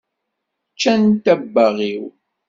[0.73, 2.03] Ččant abbaɣ-iw.